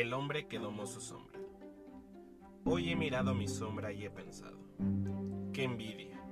El 0.00 0.14
hombre 0.14 0.46
que 0.46 0.58
domó 0.58 0.86
su 0.86 0.98
sombra. 0.98 1.38
Hoy 2.64 2.90
he 2.90 2.96
mirado 2.96 3.34
mi 3.34 3.46
sombra 3.46 3.92
y 3.92 4.06
he 4.06 4.10
pensado, 4.10 4.56
qué 5.52 5.64
envidia. 5.64 6.24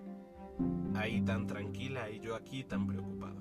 Ahí 0.94 1.20
tan 1.20 1.46
tranquila 1.46 2.08
y 2.08 2.18
yo 2.18 2.34
aquí 2.34 2.64
tan 2.64 2.86
preocupado. 2.86 3.36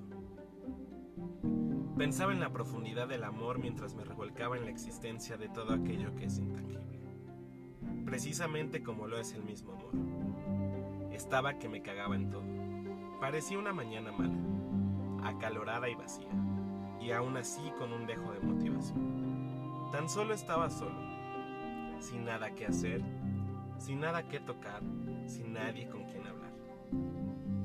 Pensaba 1.96 2.34
en 2.34 2.40
la 2.40 2.52
profundidad 2.52 3.08
del 3.08 3.24
amor 3.24 3.58
mientras 3.58 3.94
me 3.94 4.04
revolcaba 4.04 4.58
en 4.58 4.66
la 4.66 4.70
existencia 4.70 5.38
de 5.38 5.48
todo 5.48 5.72
aquello 5.72 6.14
que 6.14 6.26
es 6.26 6.36
intangible. 6.36 7.08
Precisamente 8.04 8.82
como 8.82 9.06
lo 9.06 9.18
es 9.18 9.32
el 9.32 9.44
mismo 9.44 9.72
amor. 9.72 11.10
Estaba 11.10 11.58
que 11.58 11.70
me 11.70 11.80
cagaba 11.80 12.16
en 12.16 12.28
todo. 12.28 12.44
Parecía 13.18 13.58
una 13.58 13.72
mañana 13.72 14.12
mala, 14.12 15.26
acalorada 15.26 15.88
y 15.88 15.94
vacía, 15.94 16.28
y 17.00 17.12
aún 17.12 17.38
así 17.38 17.72
con 17.78 17.94
un 17.94 18.06
dejo 18.06 18.30
de 18.30 18.40
motivación. 18.40 19.27
Tan 19.90 20.08
solo 20.08 20.34
estaba 20.34 20.68
solo, 20.68 21.00
sin 22.00 22.24
nada 22.24 22.54
que 22.54 22.66
hacer, 22.66 23.02
sin 23.78 24.00
nada 24.00 24.28
que 24.28 24.38
tocar, 24.38 24.82
sin 25.26 25.54
nadie 25.54 25.88
con 25.88 26.04
quien 26.04 26.26
hablar. 26.26 26.52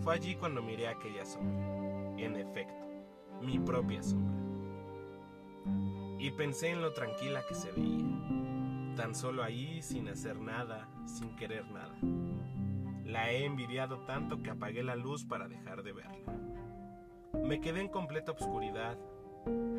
Fue 0.02 0.16
allí 0.16 0.36
cuando 0.36 0.62
miré 0.62 0.88
aquella 0.88 1.26
sombra, 1.26 2.16
en 2.18 2.38
efecto, 2.38 2.86
mi 3.42 3.60
propia 3.60 4.02
sombra. 4.02 4.42
Y 6.18 6.32
pensé 6.32 6.70
en 6.70 6.82
lo 6.82 6.94
tranquila 6.94 7.42
que 7.48 7.56
se 7.56 7.72
veía, 7.74 8.96
tan 8.96 9.16
solo 9.16 9.44
ahí 9.44 9.82
sin 9.82 10.08
hacer 10.08 10.40
nada, 10.40 10.88
sin 11.06 11.36
querer 11.36 11.70
nada. 11.72 11.98
La 13.04 13.32
he 13.32 13.44
envidiado 13.44 14.06
tanto 14.06 14.42
que 14.42 14.50
apagué 14.50 14.82
la 14.82 14.96
luz 14.96 15.26
para 15.26 15.50
dejar 15.50 15.84
de 15.84 15.92
verla. 15.92 16.34
Me 17.44 17.60
quedé 17.60 17.82
en 17.82 17.90
completa 17.90 18.32
oscuridad. 18.32 18.98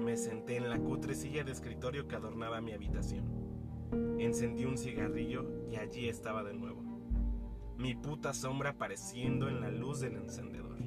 Me 0.04 0.18
senté 0.18 0.56
en 0.56 0.68
la 0.68 0.78
cutre 0.78 1.14
silla 1.14 1.44
de 1.44 1.52
escritorio 1.52 2.06
que 2.06 2.16
adornaba 2.16 2.60
mi 2.60 2.72
habitación 2.72 3.24
Encendí 4.18 4.66
un 4.66 4.76
cigarrillo 4.76 5.46
y 5.70 5.76
allí 5.76 6.08
estaba 6.08 6.42
de 6.42 6.52
nuevo. 6.52 6.82
Mi 7.78 7.94
puta 7.94 8.34
sombra 8.34 8.70
apareciendo 8.70 9.48
en 9.48 9.60
la 9.60 9.70
luz 9.70 10.00
del 10.00 10.16
encendedor. 10.16 10.78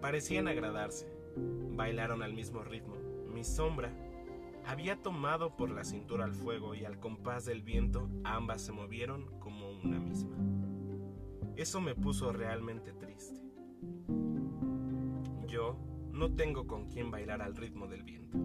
Parecían 0.00 0.48
agradarse. 0.48 1.12
Bailaron 1.36 2.22
al 2.22 2.32
mismo 2.32 2.62
ritmo. 2.62 2.96
Mi 3.32 3.44
sombra 3.44 3.92
había 4.64 5.02
tomado 5.02 5.56
por 5.56 5.70
la 5.70 5.84
cintura 5.84 6.24
al 6.24 6.34
fuego 6.34 6.74
y 6.74 6.84
al 6.84 6.98
compás 6.98 7.44
del 7.44 7.62
viento 7.62 8.08
ambas 8.24 8.62
se 8.62 8.72
movieron 8.72 9.38
como 9.38 9.70
una 9.70 9.98
misma. 9.98 10.36
Eso 11.56 11.80
me 11.80 11.94
puso 11.94 12.32
realmente 12.32 12.92
triste. 12.92 13.40
Yo 15.46 15.91
no 16.12 16.34
tengo 16.34 16.66
con 16.66 16.86
quien 16.86 17.10
bailar 17.10 17.42
al 17.42 17.56
ritmo 17.56 17.88
del 17.88 18.04
viento, 18.04 18.38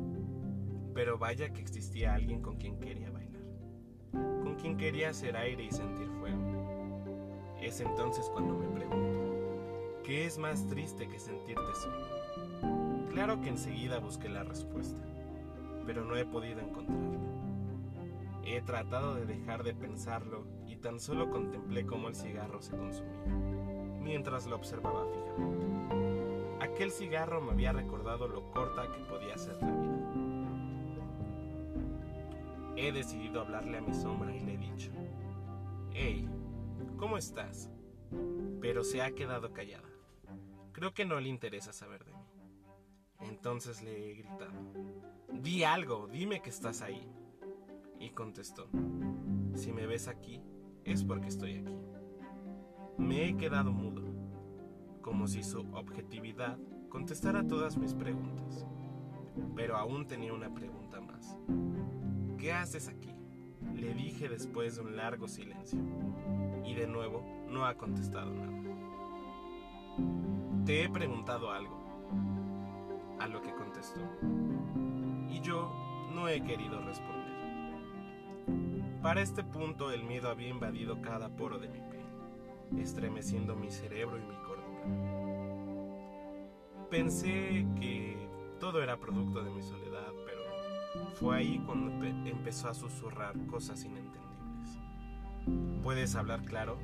pero 0.94 1.18
vaya 1.18 1.54
que 1.54 1.62
existía 1.62 2.16
alguien 2.16 2.42
con 2.42 2.58
quien 2.58 2.80
quería 2.80 3.12
bailar 3.12 3.28
con 4.12 4.56
quien 4.56 4.78
quería 4.78 5.09
hacer 5.09 5.36
aire 5.36 5.64
y 5.64 5.72
sentir 5.72 6.08
fuego. 6.20 7.56
Es 7.62 7.80
entonces 7.82 8.30
cuando 8.32 8.56
me 8.56 8.68
pregunto, 8.68 10.02
¿qué 10.04 10.26
es 10.26 10.38
más 10.38 10.68
triste 10.68 11.08
que 11.08 11.20
sentirte 11.20 11.76
solo? 11.82 13.08
Claro 13.12 13.42
que 13.42 13.50
enseguida 13.50 14.00
busqué 14.00 14.30
la 14.30 14.44
respuesta, 14.44 15.02
pero 15.86 16.06
no 16.06 16.16
he 16.16 16.26
podido 16.26 16.59
encontrarla. 16.59 17.18
He 18.46 18.62
tratado 18.62 19.16
de 19.16 19.26
dejar 19.26 19.64
de 19.64 19.74
pensarlo 19.74 20.46
y 20.68 20.78
tan 20.78 21.00
solo 21.00 21.30
contemplé 21.30 21.86
cómo 21.86 22.08
el 22.08 22.16
cigarro 22.16 22.62
se 22.62 22.78
consumía, 22.78 23.36
mientras 24.02 24.46
lo 24.46 24.56
observaba 24.56 25.06
fijamente. 25.08 26.17
Aquel 26.78 26.92
cigarro 26.92 27.42
me 27.42 27.53
había 27.53 27.73
recordado 27.73 28.28
lo 28.28 28.52
corta 28.52 28.92
que 28.92 29.00
podía 29.00 29.36
ser 29.36 29.59
la 29.64 29.72
vida. 29.72 29.97
He 32.75 32.92
decidido 32.92 33.42
hablarle 33.42 33.80
a 33.80 33.81
mi 33.81 33.95
sombra 33.95 34.31
y 34.36 34.42
le 34.42 34.53
he 34.53 34.57
dicho, 34.59 34.91
Hey, 35.91 36.29
¿cómo 36.97 37.18
estás? 37.18 37.72
Pero 38.62 38.84
se 38.84 39.02
ha 39.02 39.09
quedado 39.16 39.53
callada. 39.53 39.90
Creo 40.72 40.94
que 40.94 41.03
no 41.03 41.19
le 41.19 41.29
interesa 41.29 41.74
saber 41.74 42.06
de 42.06 42.13
mí. 42.13 42.28
Entonces 43.22 43.81
le 43.81 44.12
he 44.12 44.13
gritado, 44.13 44.53
Di 45.34 45.63
algo, 45.63 46.07
dime 46.07 46.44
que 46.44 46.52
estás 46.52 46.84
ahí. 46.84 47.09
Y 48.00 48.12
contestó, 48.12 48.69
Si 49.56 49.73
me 49.73 49.88
ves 49.88 50.07
aquí, 50.07 50.44
es 50.84 51.03
porque 51.03 51.29
estoy 51.29 51.56
aquí. 51.56 51.75
Me 53.00 53.29
he 53.29 53.35
quedado 53.35 53.72
mudo, 53.72 54.06
como 55.07 55.25
si 55.25 55.41
su 55.41 55.62
objetividad 55.72 56.59
contestara 56.90 57.47
todas 57.47 57.78
mis 57.78 57.94
preguntas. 57.94 58.68
Pero 59.56 59.78
aún 59.78 60.06
tenía 60.06 60.34
una 60.34 60.53
pregunta 60.53 61.00
más. 61.00 61.38
¿Qué 62.38 62.51
haces 62.51 62.90
aquí? 62.90 63.16
Le 63.73 63.94
dije 63.94 64.28
después 64.28 64.75
de 64.75 64.81
un 64.81 64.97
largo 64.97 65.29
silencio. 65.29 65.79
Y 66.66 66.73
de 66.73 66.88
nuevo 66.88 67.23
no 67.47 67.66
ha 67.66 67.75
contestado 67.75 68.34
nada. 68.34 68.51
Te 70.66 70.84
he 70.84 70.90
preguntado 70.90 71.51
algo. 71.51 71.78
A 73.17 73.28
lo 73.28 73.41
que 73.41 73.53
contestó. 73.53 74.01
Y 75.29 75.40
yo 75.40 75.72
no 76.13 76.28
he 76.28 76.44
querido 76.44 76.81
responder. 76.81 77.38
Para 79.01 79.22
este 79.22 79.46
punto 79.46 79.90
el 79.90 80.03
miedo 80.03 80.28
había 80.29 80.50
invadido 80.50 81.01
cada 81.01 81.29
poro 81.29 81.59
de 81.59 81.69
mi 81.69 81.79
piel, 81.79 82.81
estremeciendo 82.81 83.56
mi 83.56 83.72
cerebro 83.72 84.17
y 84.17 84.22
mi 84.22 84.35
cordura. 84.35 84.56
Pensé 86.90 87.66
que 87.80 88.30
todo 88.59 88.81
era 88.81 88.98
producto 88.98 89.44
de 89.44 89.52
mi 89.52 89.62
soledad, 89.62 90.12
pero 90.25 90.42
fue 91.16 91.38
ahí 91.38 91.62
cuando 91.66 92.06
empezó 92.06 92.70
a 92.70 92.74
susurrar 92.74 93.36
cosas 93.47 93.84
inentendibles. 93.84 94.80
¿Puedes 95.84 96.16
hablar 96.16 96.44
claro? 96.44 96.78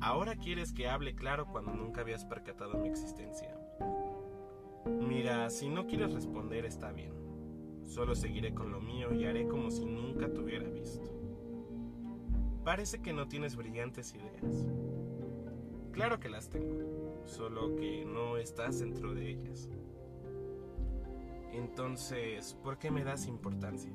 Ahora 0.00 0.36
quieres 0.36 0.72
que 0.72 0.88
hable 0.88 1.14
claro 1.14 1.46
cuando 1.46 1.72
nunca 1.72 2.00
habías 2.00 2.24
percatado 2.24 2.78
mi 2.78 2.88
existencia. 2.88 3.56
Mira, 5.00 5.48
si 5.50 5.68
no 5.68 5.86
quieres 5.86 6.12
responder 6.12 6.64
está 6.64 6.90
bien. 6.90 7.12
Solo 7.86 8.14
seguiré 8.14 8.54
con 8.54 8.72
lo 8.72 8.80
mío 8.80 9.12
y 9.12 9.26
haré 9.26 9.46
como 9.46 9.70
si 9.70 9.84
nunca 9.84 10.28
te 10.28 10.40
hubiera 10.40 10.68
visto. 10.68 11.04
Parece 12.64 13.00
que 13.00 13.12
no 13.12 13.28
tienes 13.28 13.56
brillantes 13.56 14.14
ideas. 14.14 14.66
Claro 15.92 16.18
que 16.18 16.30
las 16.30 16.48
tengo, 16.48 17.22
solo 17.26 17.76
que 17.76 18.04
no 18.06 18.38
estás 18.38 18.80
dentro 18.80 19.12
de 19.14 19.28
ellas. 19.30 19.68
Entonces, 21.52 22.54
¿por 22.62 22.78
qué 22.78 22.90
me 22.90 23.04
das 23.04 23.26
importancia? 23.26 23.92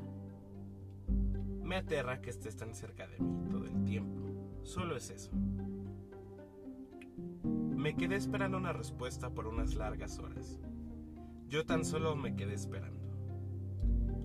Me 1.63 1.75
aterra 1.75 2.21
que 2.21 2.29
estés 2.29 2.55
tan 2.55 2.75
cerca 2.75 3.07
de 3.07 3.19
mí 3.19 3.49
todo 3.49 3.65
el 3.65 3.83
tiempo. 3.83 4.21
Solo 4.61 4.95
es 4.95 5.09
eso. 5.09 5.31
Me 7.43 7.95
quedé 7.95 8.15
esperando 8.15 8.57
una 8.57 8.73
respuesta 8.73 9.31
por 9.31 9.47
unas 9.47 9.73
largas 9.73 10.19
horas. 10.19 10.59
Yo 11.47 11.65
tan 11.65 11.83
solo 11.83 12.15
me 12.15 12.35
quedé 12.35 12.53
esperando. 12.53 13.07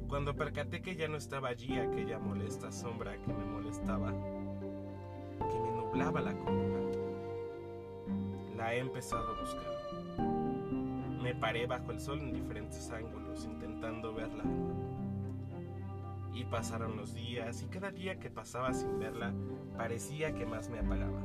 Cuando 0.09 0.37
percaté 0.37 0.83
que 0.83 0.95
ya 0.95 1.09
no 1.09 1.17
estaba 1.17 1.49
allí 1.49 1.79
aquella 1.79 2.19
molesta 2.19 2.71
sombra 2.71 3.21
que 3.23 3.33
me 3.33 3.47
molestaba, 3.47 4.13
que 4.13 5.59
me 5.59 5.71
nublaba 5.71 6.21
la 6.21 6.37
columna, 6.37 7.02
la 8.63 8.75
he 8.75 8.79
empezado 8.79 9.27
a 9.29 9.41
buscar. 9.41 10.19
Me 11.21 11.35
paré 11.35 11.67
bajo 11.67 11.91
el 11.91 11.99
sol 11.99 12.21
en 12.21 12.33
diferentes 12.33 12.91
ángulos 12.91 13.45
intentando 13.45 14.15
verla 14.15 14.45
Y 16.33 16.45
pasaron 16.45 16.97
los 16.97 17.13
días 17.13 17.63
y 17.63 17.67
cada 17.67 17.91
día 17.91 18.21
que 18.21 18.31
pasaba 18.31 18.73
sin 18.73 19.01
verla 19.01 19.33
parecía 19.77 20.33
que 20.33 20.47
más 20.47 20.69
me 20.69 20.79
apagaba 20.79 21.23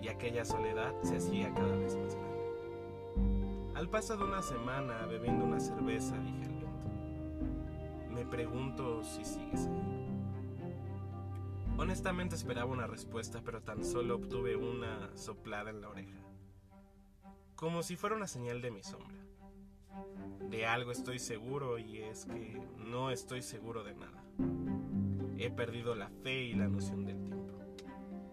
y 0.00 0.08
aquella 0.08 0.46
soledad 0.46 0.94
se 1.02 1.18
hacía 1.18 1.52
cada 1.52 1.76
vez 1.76 1.94
más 1.94 2.14
grande. 2.14 3.72
Al 3.74 3.88
paso 3.90 4.16
una 4.24 4.40
semana 4.40 5.04
bebiendo 5.06 5.44
una 5.44 5.60
cerveza 5.60 6.16
dije 6.18 6.44
al 6.44 6.52
viento, 6.54 6.66
me 8.14 8.24
pregunto 8.24 9.04
si 9.04 9.26
sigues 9.26 9.66
ahí. 9.66 10.08
Honestamente 11.76 12.34
esperaba 12.34 12.72
una 12.72 12.86
respuesta 12.86 13.42
pero 13.44 13.60
tan 13.60 13.84
solo 13.84 14.16
obtuve 14.16 14.56
una 14.56 15.14
soplada 15.14 15.68
en 15.68 15.82
la 15.82 15.90
oreja 15.90 16.31
como 17.54 17.82
si 17.82 17.96
fuera 17.96 18.16
una 18.16 18.26
señal 18.26 18.60
de 18.60 18.70
mi 18.70 18.82
sombra. 18.82 19.16
De 20.50 20.66
algo 20.66 20.90
estoy 20.90 21.18
seguro 21.18 21.78
y 21.78 21.98
es 21.98 22.26
que 22.26 22.60
no 22.76 23.10
estoy 23.10 23.42
seguro 23.42 23.84
de 23.84 23.94
nada. 23.94 24.22
He 25.38 25.50
perdido 25.50 25.94
la 25.94 26.08
fe 26.08 26.44
y 26.44 26.54
la 26.54 26.68
noción 26.68 27.04
del 27.04 27.22
tiempo. 27.22 27.58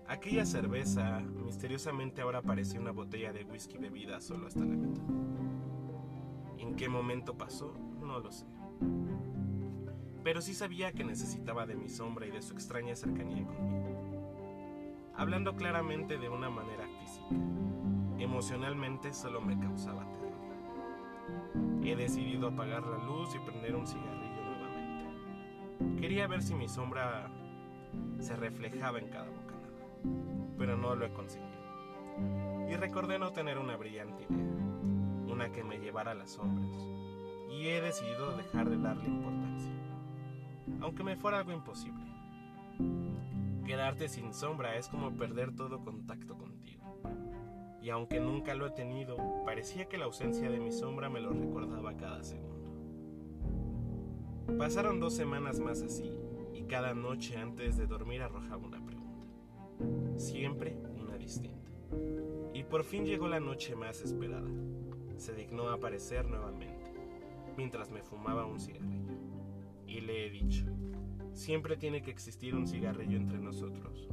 Aquella 0.08 0.46
cerveza 0.46 1.20
misteriosamente 1.20 2.22
ahora 2.22 2.42
parecía 2.42 2.80
una 2.80 2.92
botella 2.92 3.32
de 3.32 3.44
whisky 3.44 3.78
bebida 3.78 4.20
solo 4.22 4.48
hasta 4.48 4.62
la 4.62 4.76
mitad. 4.76 5.04
¿En 6.58 6.76
qué 6.76 6.90
momento 6.90 7.38
pasó? 7.38 7.74
No 8.02 8.20
lo 8.20 8.32
sé. 8.32 8.46
Pero 10.24 10.42
sí 10.42 10.54
sabía 10.54 10.92
que 10.92 11.04
necesitaba 11.04 11.66
de 11.66 11.76
mi 11.76 11.90
sombra 11.90 12.26
y 12.26 12.32
de 12.32 12.42
su 12.42 12.54
extraña 12.54 12.96
cercanía 12.96 13.46
conmigo. 13.46 15.12
Hablando 15.16 15.56
claramente 15.56 16.18
de 16.18 16.30
una 16.30 16.50
manera 16.50 16.88
física 17.00 17.28
Emocionalmente 18.20 19.14
solo 19.14 19.40
me 19.40 19.58
causaba 19.58 20.04
terror. 20.04 20.30
He 21.84 21.96
decidido 21.96 22.50
apagar 22.50 22.86
la 22.86 22.98
luz 22.98 23.34
y 23.34 23.40
prender 23.40 23.76
un 23.76 23.88
cigarrillo 23.88 24.42
nuevamente. 24.44 26.02
Quería 26.02 26.28
ver 26.28 26.42
si 26.42 26.54
mi 26.54 26.68
sombra 26.68 27.32
se 28.20 28.36
reflejaba 28.36 29.00
en 29.00 29.08
cada 29.08 29.30
bocanada, 29.30 30.54
pero 30.58 30.76
no 30.76 30.96
lo 30.96 31.06
he 31.06 31.14
conseguido. 31.14 31.48
Y 32.70 32.76
recordé 32.76 33.18
no 33.20 33.32
tener 33.32 33.58
una 33.58 33.78
brillante 33.78 34.26
idea, 34.30 34.66
una 35.28 35.52
que 35.52 35.64
me 35.64 35.80
llevara 35.80 36.12
a 36.12 36.16
las 36.16 36.32
sombras, 36.32 36.86
y 37.50 37.68
he 37.68 37.82
decidido 37.82 38.36
dejar 38.36 38.70
de 38.70 38.78
darle 38.78 39.06
importancia, 39.06 39.74
aunque 40.82 41.04
me 41.04 41.16
fuera 41.16 41.40
algo 41.40 41.54
imposible. 41.54 42.04
Quedarte 43.66 44.10
sin 44.10 44.34
sombra 44.34 44.76
es 44.76 44.90
como 44.90 45.12
perder 45.12 45.56
todo 45.56 45.80
contacto 45.80 46.38
contigo. 46.38 46.59
Y 47.82 47.90
aunque 47.90 48.20
nunca 48.20 48.56
lo 48.56 48.68
he 48.68 48.72
tenido, 48.72 49.18
parecía 49.46 49.88
que 49.88 49.98
la 49.98 50.06
ausencia 50.06 50.50
de 50.50 50.60
mi 50.60 50.72
sombra 50.72 51.10
me 51.10 51.22
lo 51.22 51.32
recordaba 51.32 51.96
cada 51.96 52.24
segundo. 52.24 52.60
Pasaron 54.58 55.00
dos 55.00 55.14
semanas 55.14 55.60
más 55.60 55.82
así, 55.82 56.12
y 56.54 56.64
cada 56.64 56.94
noche 56.94 57.38
antes 57.38 57.78
de 57.78 57.88
dormir 57.88 58.22
arrojaba 58.22 58.66
una 58.66 58.86
pregunta. 58.86 59.28
Siempre 60.18 60.78
una 61.00 61.18
distinta. 61.18 61.72
Y 62.54 62.64
por 62.64 62.84
fin 62.84 63.06
llegó 63.06 63.28
la 63.28 63.40
noche 63.40 63.76
más 63.76 64.02
esperada. 64.02 64.50
Se 65.18 65.34
dignó 65.34 65.70
a 65.70 65.76
aparecer 65.76 66.28
nuevamente, 66.28 66.92
mientras 67.56 67.90
me 67.90 68.02
fumaba 68.02 68.46
un 68.46 68.60
cigarrillo. 68.60 69.14
Y 69.88 70.02
le 70.02 70.28
he 70.28 70.30
dicho, 70.30 70.66
Siempre 71.40 71.78
tiene 71.78 72.02
que 72.02 72.12
existir 72.12 72.54
un 72.54 72.68
cigarrillo 72.68 73.16
entre 73.16 73.40
nosotros. 73.40 74.10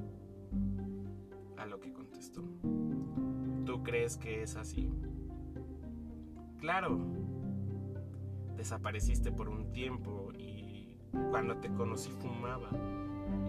A 1.57 1.67
lo 1.67 1.81
que 1.81 1.93
contestó. 1.93 2.41
¿Tú 3.67 3.83
crees 3.83 4.17
que 4.17 4.43
es 4.43 4.57
así? 4.57 4.91
Claro. 6.59 6.99
Desapareciste 8.57 9.31
por 9.31 9.51
un 9.51 9.73
tiempo 9.73 10.33
y 10.33 10.97
cuando 11.31 11.59
te 11.59 11.69
conocí 11.75 12.11
fumaba. 12.13 12.71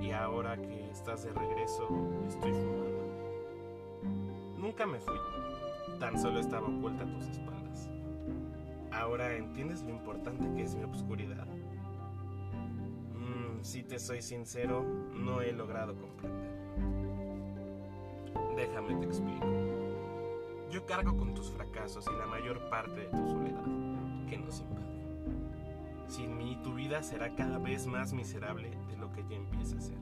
Y 0.02 0.12
ahora 0.12 0.62
que 0.62 0.90
estás 0.90 1.24
de 1.24 1.31
regreso 1.31 1.88
estoy 2.28 2.52
fumando. 2.52 2.98
Nunca 4.58 4.86
me 4.86 5.00
fui. 5.00 5.16
Tan 6.00 6.20
solo 6.20 6.40
estaba 6.40 6.68
oculta 6.68 7.04
a 7.04 7.12
tus 7.12 7.28
espaldas. 7.28 7.90
Ahora 8.92 9.36
entiendes 9.36 9.84
lo 9.84 9.92
importante 9.92 10.52
que 10.56 10.63
es 10.63 10.75
mi 10.75 10.84
obscuridad 10.84 11.48
si 13.68 13.84
te 13.84 14.00
soy 14.00 14.22
sincero, 14.22 14.81
no 15.13 15.42
he 15.42 15.52
logrado 15.52 15.94
comprender. 15.96 16.58
Déjame 18.56 18.96
te 18.96 19.06
explico. 19.06 19.76
Yo 20.77 20.85
cargo 20.85 21.18
con 21.18 21.33
tus 21.33 21.50
fracasos 21.50 22.06
y 22.06 22.15
la 22.19 22.27
mayor 22.27 22.69
parte 22.69 23.01
de 23.01 23.07
tu 23.07 23.18
soledad 23.18 23.63
que 24.29 24.38
nos 24.38 24.59
invade. 24.59 26.06
Sin 26.07 26.38
mí 26.38 26.59
tu 26.63 26.75
vida 26.75 27.01
será 27.01 27.33
cada 27.33 27.57
vez 27.57 27.88
más 27.88 28.13
miserable 28.13 28.69
de 28.88 28.95
lo 28.95 29.12
que 29.12 29.25
ya 29.27 29.38
empieza 29.38 29.75
a 29.75 29.81
ser. 29.81 29.97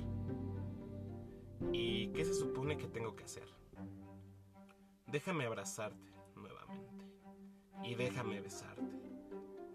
¿Y 1.71 2.09
qué 2.09 2.25
se 2.25 2.33
supone 2.33 2.75
que 2.75 2.89
tengo 2.89 3.15
que 3.15 3.23
hacer? 3.23 3.47
Déjame 5.07 5.45
abrazarte 5.45 6.11
nuevamente 6.35 7.05
y 7.81 7.95
déjame 7.95 8.41
besarte. 8.41 8.83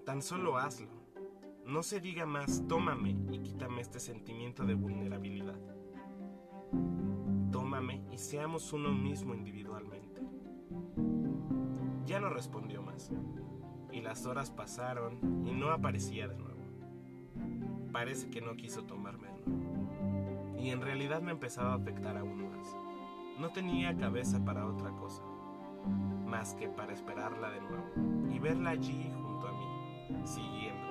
Tan 0.04 0.20
solo 0.20 0.58
hazlo 0.58 0.90
no 1.64 1.82
se 1.82 2.00
diga 2.00 2.26
más, 2.26 2.62
tómame 2.68 3.16
y 3.32 3.38
quítame 3.38 3.80
este 3.80 4.00
sentimiento 4.00 4.66
de 4.66 4.74
vulnerabilidad. 4.74 5.58
Tómame 7.50 8.04
y 8.12 8.18
seamos 8.18 8.74
uno 8.74 8.92
mismo 8.92 9.34
individualmente. 9.34 10.29
No 12.20 12.28
respondió 12.28 12.82
más, 12.82 13.10
y 13.90 14.02
las 14.02 14.26
horas 14.26 14.50
pasaron 14.50 15.46
y 15.46 15.52
no 15.52 15.70
aparecía 15.70 16.28
de 16.28 16.36
nuevo. 16.36 16.60
Parece 17.92 18.28
que 18.28 18.42
no 18.42 18.56
quiso 18.56 18.84
tomarme 18.84 19.28
de 19.28 19.40
nuevo. 19.46 20.58
Y 20.58 20.68
en 20.68 20.82
realidad 20.82 21.22
me 21.22 21.30
empezaba 21.30 21.72
a 21.72 21.76
afectar 21.76 22.18
aún 22.18 22.50
más. 22.50 22.76
No 23.38 23.50
tenía 23.50 23.96
cabeza 23.96 24.44
para 24.44 24.66
otra 24.66 24.90
cosa, 24.90 25.22
más 26.26 26.54
que 26.54 26.68
para 26.68 26.92
esperarla 26.92 27.50
de 27.52 27.60
nuevo 27.62 28.30
y 28.30 28.38
verla 28.38 28.70
allí 28.70 29.10
junto 29.14 29.48
a 29.48 29.52
mí, 29.52 30.26
siguiendo 30.26 30.90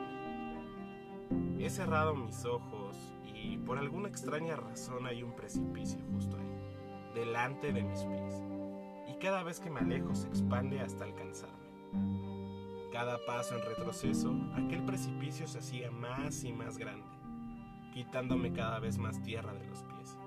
He 1.59 1.69
cerrado 1.69 2.15
mis 2.15 2.43
ojos 2.45 3.13
y 3.35 3.57
por 3.57 3.77
alguna 3.77 4.07
extraña 4.07 4.55
razón 4.55 5.05
hay 5.05 5.21
un 5.21 5.35
precipicio 5.35 5.99
justo 6.11 6.37
ahí, 6.37 7.13
delante 7.13 7.71
de 7.71 7.83
mis 7.83 7.99
pies. 7.99 8.48
Cada 9.21 9.43
vez 9.43 9.59
que 9.59 9.69
me 9.69 9.81
alejo 9.81 10.15
se 10.15 10.27
expande 10.27 10.79
hasta 10.79 11.03
alcanzarme. 11.03 11.69
Cada 12.93 13.17
paso 13.25 13.55
en 13.55 13.65
retroceso, 13.65 14.33
aquel 14.53 14.85
precipicio 14.85 15.45
se 15.45 15.59
hacía 15.59 15.91
más 15.91 16.43
y 16.45 16.53
más 16.53 16.77
grande, 16.77 17.05
quitándome 17.93 18.53
cada 18.53 18.79
vez 18.79 18.97
más 18.97 19.21
tierra 19.21 19.53
de 19.53 19.67
los 19.67 19.83
pies. 19.83 20.17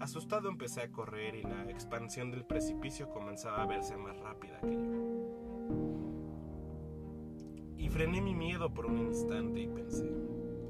Asustado 0.00 0.48
empecé 0.48 0.80
a 0.82 0.90
correr 0.90 1.34
y 1.34 1.42
la 1.42 1.64
expansión 1.64 2.30
del 2.30 2.46
precipicio 2.46 3.10
comenzaba 3.10 3.62
a 3.62 3.66
verse 3.66 3.96
más 3.96 4.16
rápida 4.18 4.58
que 4.60 4.74
yo. 4.74 5.18
Y 7.76 7.90
frené 7.90 8.22
mi 8.22 8.34
miedo 8.34 8.72
por 8.72 8.86
un 8.86 8.98
instante 8.98 9.60
y 9.60 9.68
pensé, 9.68 10.10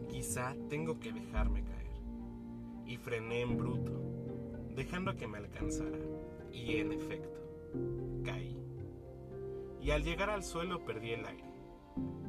Quizá 0.08 0.56
tengo 0.68 0.98
que 0.98 1.12
dejarme 1.12 1.62
caer. 1.62 1.86
Y 2.86 2.96
frené 2.96 3.42
en 3.42 3.56
bruto, 3.56 3.92
dejando 4.74 5.14
que 5.14 5.28
me 5.28 5.38
alcanzara. 5.38 5.98
Y 6.52 6.76
en 6.76 6.92
efecto, 6.92 7.40
caí. 8.24 8.56
Y 9.80 9.90
al 9.90 10.02
llegar 10.02 10.30
al 10.30 10.42
suelo 10.42 10.84
perdí 10.84 11.12
el 11.12 11.26
aire. 11.26 11.44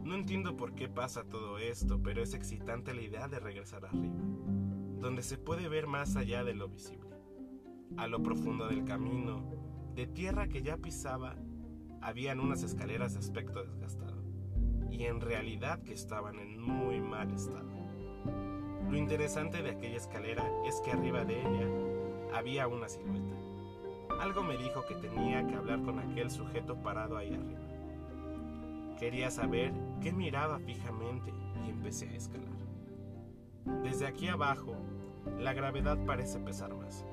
No 0.03 0.15
entiendo 0.15 0.55
por 0.55 0.73
qué 0.73 0.87
pasa 0.87 1.23
todo 1.23 1.57
esto, 1.57 2.01
pero 2.01 2.23
es 2.23 2.33
excitante 2.33 2.93
la 2.93 3.01
idea 3.01 3.27
de 3.27 3.39
regresar 3.39 3.85
arriba, 3.85 4.17
donde 4.99 5.21
se 5.21 5.37
puede 5.37 5.67
ver 5.69 5.87
más 5.87 6.15
allá 6.15 6.43
de 6.43 6.55
lo 6.55 6.69
visible. 6.69 7.09
A 7.97 8.07
lo 8.07 8.23
profundo 8.23 8.67
del 8.67 8.85
camino, 8.85 9.43
de 9.95 10.07
tierra 10.07 10.47
que 10.47 10.61
ya 10.61 10.77
pisaba, 10.77 11.35
habían 12.01 12.39
unas 12.39 12.63
escaleras 12.63 13.13
de 13.13 13.19
aspecto 13.19 13.63
desgastado 13.63 14.23
y 14.89 15.05
en 15.05 15.21
realidad 15.21 15.81
que 15.83 15.93
estaban 15.93 16.39
en 16.39 16.59
muy 16.59 16.99
mal 16.99 17.31
estado. 17.31 17.69
Lo 18.89 18.97
interesante 18.97 19.61
de 19.61 19.71
aquella 19.71 19.97
escalera 19.97 20.43
es 20.65 20.81
que 20.81 20.91
arriba 20.91 21.23
de 21.23 21.39
ella 21.39 21.67
había 22.33 22.67
una 22.67 22.89
silueta. 22.89 23.35
Algo 24.19 24.43
me 24.43 24.57
dijo 24.57 24.85
que 24.85 24.95
tenía 24.95 25.47
que 25.47 25.55
hablar 25.55 25.81
con 25.81 25.97
aquel 25.97 26.29
sujeto 26.29 26.75
parado 26.75 27.15
ahí 27.15 27.33
arriba. 27.33 27.61
Quería 28.99 29.31
saber 29.31 29.71
qué 30.01 30.11
miraba 30.11 30.59
fijamente 30.59 31.33
y 31.65 31.69
empecé 31.69 32.09
a 32.09 32.15
escalar. 32.15 32.49
Desde 33.81 34.07
aquí 34.07 34.27
abajo, 34.27 34.75
la 35.37 35.53
gravedad 35.53 35.97
parece 36.05 36.37
pesar 36.39 36.73
más. 36.75 37.05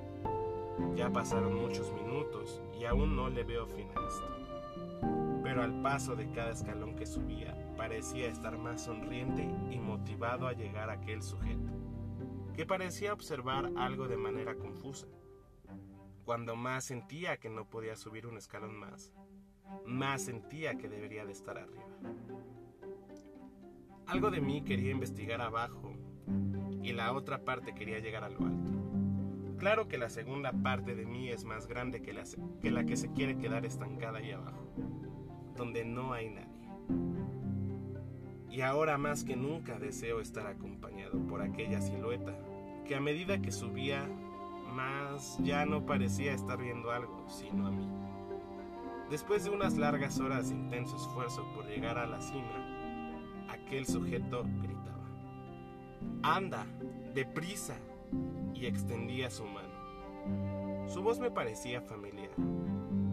Ya 0.97 1.11
pasaron 1.11 1.55
muchos 1.55 1.93
minutos 1.93 2.61
y 2.79 2.87
aún 2.87 3.15
no 3.15 3.31
le 3.31 3.45
veo 3.45 3.67
fin 3.67 3.87
a 3.95 4.09
esto. 4.09 5.43
Pero 5.45 5.63
al 5.63 5.81
paso 5.83 6.17
de 6.17 6.29
cada 6.33 6.51
escalón 6.51 6.97
que 6.97 7.07
subía, 7.07 7.57
parecía 7.77 8.27
estar 8.27 8.59
más 8.59 8.83
sonriente 8.85 9.49
y 9.71 9.79
motivado 9.79 10.49
a 10.49 10.55
llegar 10.55 10.91
a 10.91 10.95
aquel 10.95 11.23
sujeto, 11.23 11.71
que 12.55 12.67
parecía 12.67 13.13
observar 13.13 13.71
algo 13.77 14.09
de 14.09 14.17
manera 14.17 14.57
confusa. 14.57 15.07
Cuando 16.27 16.57
más 16.57 16.85
sentía 16.85 17.37
que 17.37 17.49
no 17.49 17.71
podía 17.71 17.95
subir 17.95 18.27
un 18.27 18.37
escalón 18.37 18.77
más, 18.77 19.15
más 19.85 20.23
sentía 20.23 20.75
que 20.75 20.89
debería 20.89 21.25
de 21.25 21.31
estar 21.31 21.57
arriba. 21.57 21.87
Algo 24.09 24.33
de 24.33 24.41
mí 24.41 24.63
quería 24.63 24.91
investigar 24.91 25.41
abajo 25.41 25.95
y 26.83 26.93
la 26.93 27.13
otra 27.13 27.45
parte 27.45 27.77
quería 27.77 28.01
llegar 28.01 28.25
a 28.25 28.29
lo 28.29 28.41
alto. 28.45 28.73
Claro 29.57 29.87
que 29.87 29.99
la 29.99 30.11
segunda 30.11 30.51
parte 30.51 30.97
de 30.97 31.07
mí 31.07 31.29
es 31.29 31.45
más 31.45 31.69
grande 31.69 32.03
que 32.03 32.13
la, 32.13 32.85
que 32.85 32.97
se 32.97 33.13
quiere 33.13 33.39
quedar 33.39 33.65
estancada 33.65 34.19
ahí 34.19 34.33
abajo, 34.33 34.67
donde 35.55 35.85
no 35.85 36.13
hay 36.13 36.31
nadie. 36.31 36.69
Y 38.51 38.63
ahora 38.63 38.99
más 38.99 39.23
que 39.23 39.37
nunca 39.37 39.79
deseo 39.79 40.21
estar 40.21 40.49
acompañado 40.49 41.25
por 41.29 41.41
aquella 41.41 41.81
silueta, 41.81 42.37
que 42.85 42.97
a 42.97 43.01
medida 43.01 43.41
que 43.41 43.53
subía 43.53 44.09
más 44.77 45.39
ya 45.43 45.65
no 45.65 45.87
parecía 45.87 46.35
estar 46.35 46.59
viendo 46.59 46.91
algo, 46.91 47.25
sino 47.29 47.67
a 47.67 47.71
mí. 47.71 47.89
Después 49.11 49.45
de 49.45 49.51
unas 49.51 49.77
largas 49.77 50.21
horas 50.21 50.51
de 50.51 50.57
intenso 50.57 50.97
esfuerzo 50.97 51.45
por 51.55 51.67
llegar 51.67 51.97
a 51.97 52.07
la 52.07 52.21
cima, 52.21 53.49
aquel 53.49 53.87
sujeto 53.87 54.45
gritaba, 54.63 55.09
¡Anda, 56.23 56.67
deprisa! 57.15 57.77
y 58.55 58.67
extendía 58.67 59.31
su 59.31 59.45
mano. 59.45 60.89
Su 60.89 61.03
voz 61.03 61.19
me 61.19 61.31
parecía 61.31 61.81
familiar, 61.83 62.31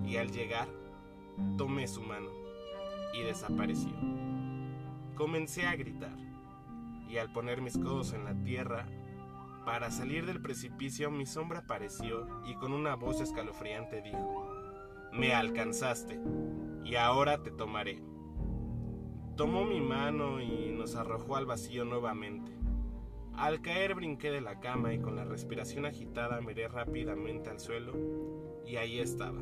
y 0.05 0.17
al 0.17 0.32
llegar, 0.32 0.67
tomé 1.58 1.88
su 1.88 2.01
mano 2.01 2.29
y 3.13 3.24
desapareció. 3.24 3.91
Comencé 5.15 5.65
a 5.65 5.75
gritar, 5.75 6.15
y 7.10 7.17
al 7.17 7.32
poner 7.32 7.62
mis 7.62 7.77
codos 7.77 8.13
en 8.13 8.24
la 8.24 8.34
tierra, 8.43 8.86
para 9.65 9.91
salir 9.91 10.25
del 10.25 10.41
precipicio 10.41 11.10
mi 11.10 11.25
sombra 11.25 11.60
apareció 11.60 12.27
y 12.46 12.55
con 12.55 12.74
una 12.74 12.96
voz 12.96 13.22
escalofriante 13.22 14.01
dijo, 14.01 14.51
Me 15.12 15.34
alcanzaste, 15.34 16.20
y 16.84 16.96
ahora 16.96 17.41
te 17.43 17.51
tomaré. 17.51 18.01
Tomó 19.38 19.63
mi 19.63 19.82
mano 19.82 20.41
y 20.41 20.72
nos 20.72 20.96
arrojó 20.96 21.38
al 21.38 21.46
vacío 21.46 21.86
nuevamente, 21.86 22.51
Al 23.36 23.62
caer 23.62 23.96
brinqué 23.96 24.32
de 24.32 24.41
la 24.41 24.60
cama 24.60 24.93
y 24.93 25.00
con 25.00 25.15
la 25.15 25.25
respiración 25.25 25.86
agitada 25.86 26.39
miré 26.41 26.67
rápidamente 26.67 27.50
al 27.50 27.60
suelo 27.60 27.93
y 28.65 28.75
ahí 28.75 29.00
estaba. 29.00 29.41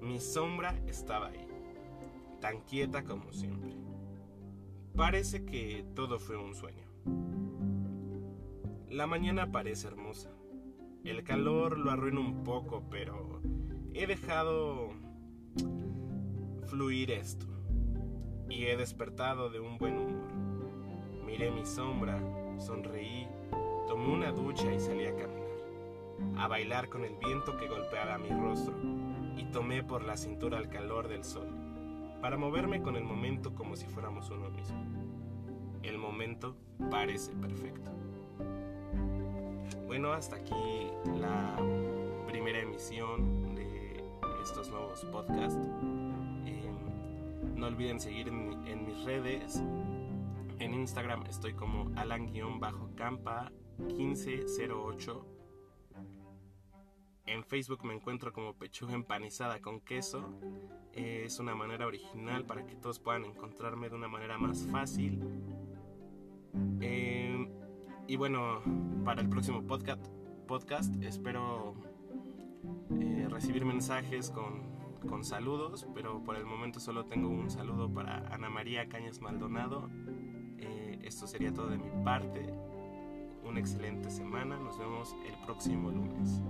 Mi 0.00 0.20
sombra 0.20 0.78
estaba 0.86 1.28
ahí, 1.28 1.46
tan 2.40 2.60
quieta 2.62 3.04
como 3.04 3.32
siempre. 3.32 3.72
Parece 4.96 5.46
que 5.46 5.86
todo 5.94 6.18
fue 6.18 6.36
un 6.36 6.54
sueño. 6.54 6.86
La 8.92 9.06
mañana 9.06 9.50
parece 9.50 9.86
hermosa. 9.86 10.28
El 11.02 11.24
calor 11.24 11.78
lo 11.78 11.90
arruina 11.90 12.20
un 12.20 12.44
poco, 12.44 12.82
pero 12.90 13.40
he 13.94 14.06
dejado 14.06 14.90
fluir 16.66 17.10
esto 17.10 17.46
y 18.50 18.66
he 18.66 18.76
despertado 18.76 19.48
de 19.48 19.60
un 19.60 19.78
buen 19.78 19.96
humor. 19.96 20.30
Miré 21.24 21.50
mi 21.50 21.64
sombra, 21.64 22.20
sonreí, 22.58 23.26
tomé 23.88 24.12
una 24.12 24.30
ducha 24.30 24.70
y 24.70 24.78
salí 24.78 25.06
a 25.06 25.16
caminar, 25.16 26.36
a 26.36 26.48
bailar 26.48 26.90
con 26.90 27.06
el 27.06 27.16
viento 27.16 27.56
que 27.56 27.68
golpeaba 27.68 28.18
mi 28.18 28.28
rostro 28.28 28.74
y 29.38 29.44
tomé 29.44 29.82
por 29.82 30.04
la 30.04 30.18
cintura 30.18 30.58
el 30.58 30.68
calor 30.68 31.08
del 31.08 31.24
sol, 31.24 31.48
para 32.20 32.36
moverme 32.36 32.82
con 32.82 32.96
el 32.96 33.04
momento 33.04 33.54
como 33.54 33.74
si 33.74 33.86
fuéramos 33.86 34.28
uno 34.28 34.50
mismo. 34.50 34.84
El 35.82 35.96
momento 35.96 36.58
parece 36.90 37.32
perfecto. 37.32 37.90
Bueno, 39.86 40.12
hasta 40.12 40.36
aquí 40.36 40.90
la 41.20 41.56
primera 42.26 42.60
emisión 42.60 43.54
de 43.54 44.04
estos 44.42 44.70
nuevos 44.70 45.04
podcasts. 45.06 45.68
Eh, 46.46 46.70
no 47.54 47.66
olviden 47.66 48.00
seguirme 48.00 48.70
en 48.70 48.84
mis 48.84 49.04
redes. 49.04 49.62
En 50.58 50.74
Instagram 50.74 51.24
estoy 51.26 51.54
como 51.54 51.90
alan-campa 51.96 53.52
1508. 53.78 55.26
En 57.26 57.44
Facebook 57.44 57.84
me 57.84 57.94
encuentro 57.94 58.32
como 58.32 58.54
pechuga 58.54 58.94
empanizada 58.94 59.60
con 59.60 59.80
queso. 59.80 60.28
Es 60.92 61.38
una 61.38 61.54
manera 61.54 61.86
original 61.86 62.44
para 62.44 62.66
que 62.66 62.76
todos 62.76 62.98
puedan 62.98 63.24
encontrarme 63.24 63.88
de 63.88 63.94
una 63.94 64.08
manera 64.08 64.38
más 64.38 64.66
fácil. 64.70 65.20
Eh, 66.80 67.21
y 68.12 68.16
bueno, 68.16 68.60
para 69.06 69.22
el 69.22 69.30
próximo 69.30 69.62
podcast, 69.62 70.06
podcast 70.46 71.02
espero 71.02 71.74
eh, 73.00 73.26
recibir 73.30 73.64
mensajes 73.64 74.28
con, 74.28 74.64
con, 75.08 75.24
saludos, 75.24 75.86
pero 75.94 76.22
por 76.22 76.36
el 76.36 76.44
momento 76.44 76.78
solo 76.78 77.06
tengo 77.06 77.30
un 77.30 77.48
saludo 77.48 77.90
para 77.90 78.18
Ana 78.28 78.50
María 78.50 78.86
Cañas 78.86 79.22
Maldonado. 79.22 79.88
Eh, 80.58 80.98
esto 81.02 81.26
sería 81.26 81.54
todo 81.54 81.68
de 81.68 81.78
mi 81.78 81.88
parte. 82.04 82.52
Una 83.46 83.60
excelente 83.60 84.10
semana. 84.10 84.58
Nos 84.58 84.78
vemos 84.78 85.16
el 85.26 85.46
próximo 85.46 85.90
lunes. 85.90 86.42